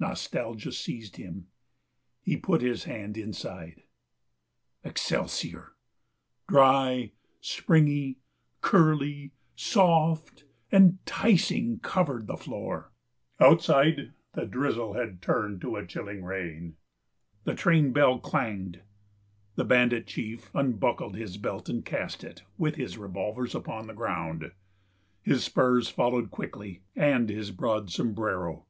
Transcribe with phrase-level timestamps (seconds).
[0.00, 1.46] Nostalgia seized him.
[2.20, 3.84] He put his hand inside.
[4.82, 5.74] Excelsior
[6.48, 8.18] dry, springy,
[8.62, 12.90] curly, soft, enticing, covered the floor.
[13.38, 16.74] Outside the drizzle had turned to a chilling rain.
[17.44, 18.80] The train bell clanged.
[19.54, 24.50] The bandit chief unbuckled his belt and cast it, with its revolvers, upon the ground.
[25.22, 28.66] His spurs followed quickly, and his broad sombrero.